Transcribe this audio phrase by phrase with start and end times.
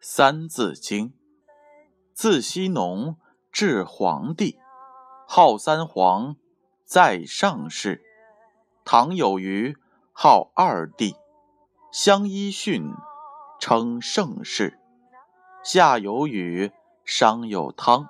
[0.00, 1.14] 三字经，
[2.12, 3.16] 自羲农
[3.50, 4.58] 至黄帝，
[5.26, 6.36] 号三皇，
[6.84, 8.02] 在上世。
[8.84, 9.76] 唐有虞，
[10.12, 11.16] 号二帝，
[11.92, 12.92] 相揖逊，
[13.60, 14.78] 称盛世。
[15.62, 16.72] 夏有禹，
[17.04, 18.08] 商有汤，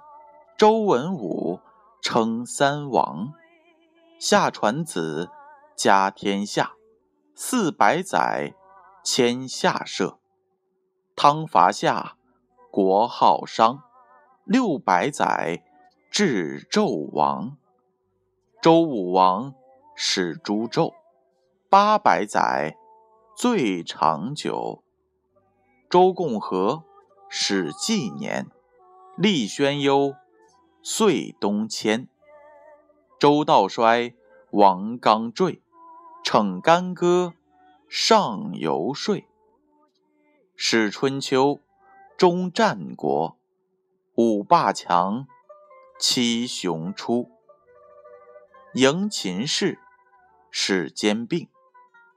[0.57, 1.61] 周文武，
[2.01, 3.33] 称三王。
[4.19, 5.31] 夏传子，
[5.77, 6.73] 家天下，
[7.35, 8.55] 四百载，
[9.05, 10.19] 迁下社。
[11.17, 12.17] 汤伐夏，
[12.71, 13.83] 国号商，
[14.45, 15.65] 六百载，
[16.11, 17.57] 至纣王。
[18.61, 19.55] 周武王
[19.97, 20.95] 始诛纣，
[21.69, 22.77] 八百载，
[23.37, 24.85] 最长久。
[25.91, 26.85] 周共和
[27.29, 28.47] 始纪年，
[29.17, 30.15] 立宣幽，
[30.81, 32.09] 岁东迁。
[33.19, 34.15] 周道衰，
[34.53, 35.61] 王纲坠，
[36.23, 37.35] 逞干戈，
[37.95, 39.23] 上游说。
[40.57, 41.61] 始春秋，
[42.17, 43.37] 终战国，
[44.15, 45.27] 五霸强，
[46.01, 47.31] 七雄出。
[48.73, 49.79] 迎秦氏，
[50.51, 51.51] 始兼并，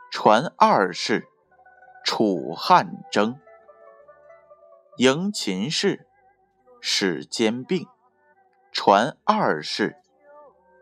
[0.10, 1.28] 传二世，
[2.06, 3.38] 楚汉争。
[4.96, 6.08] 迎秦氏，
[6.80, 7.86] 始兼并，
[8.72, 9.98] 传二世，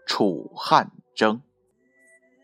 [0.05, 1.41] 楚汉争。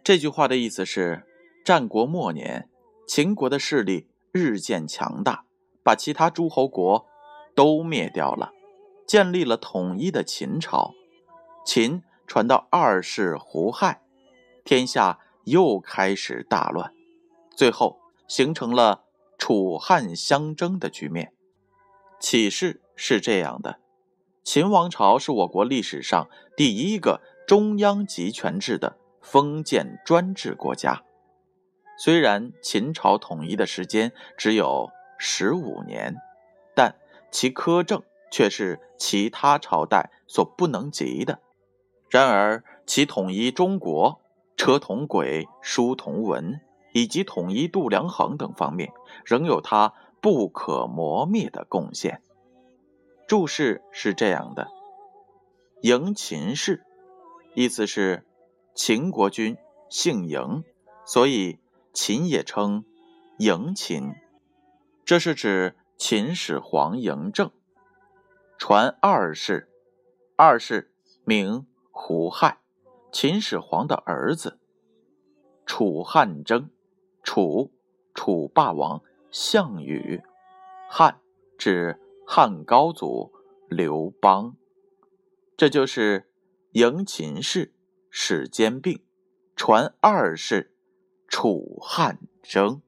[0.03, 1.27] 这句话的意思是：
[1.69, 2.67] 战国末年，
[3.07, 4.07] 秦国的势力。
[4.31, 5.45] 日渐强大，
[5.83, 7.05] 把其他诸侯国
[7.53, 8.51] 都灭掉了，
[9.05, 10.95] 建立了统一的秦朝。
[11.63, 14.01] 秦传到二世胡亥，
[14.63, 16.91] 天下又开始大乱，
[17.55, 19.03] 最后形成了
[19.37, 21.33] 楚汉相争的局面。
[22.19, 23.77] 启示是这样的：
[24.43, 26.27] 秦王朝是我国历史上
[26.57, 31.03] 第一个中央集权制的封建专制国家。
[31.99, 36.15] 虽然秦朝统一的时间只有十五年，
[36.73, 36.95] 但
[37.29, 38.01] 其苛政
[38.31, 41.41] 却是其他朝代所不能及的。
[42.09, 44.21] 然而，其统一中国、
[44.55, 46.61] 车同轨、书同文
[46.93, 48.93] 以及统一度量衡等方面，
[49.25, 52.21] 仍有它不可磨灭的贡献。
[53.27, 54.69] 注释是这样的
[55.83, 56.81] ：“迎秦氏”，
[57.55, 58.25] 意思是
[58.73, 59.57] 秦国君
[59.89, 60.63] 姓嬴，
[61.03, 61.59] 所以。
[62.01, 62.85] 秦也称
[63.39, 64.13] 嬴秦，
[65.03, 67.51] 这是指秦始皇嬴政。
[68.57, 69.69] 传二世，
[70.37, 70.93] 二世
[71.25, 72.61] 名胡亥，
[73.11, 74.61] 秦始皇的儿子。
[75.65, 76.69] 楚汉争，
[77.21, 77.73] 楚
[78.13, 80.23] 楚霸王项羽，
[80.89, 81.19] 汉
[81.57, 83.33] 指汉高祖
[83.67, 84.55] 刘邦。
[85.57, 86.31] 这就是
[86.71, 87.73] 嬴秦氏，
[88.09, 89.03] 始兼并，
[89.57, 90.73] 传二世。
[91.29, 92.81] 楚汉争。